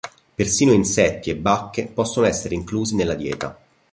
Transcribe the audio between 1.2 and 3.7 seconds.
e bacche possono essere inclusi nella dieta.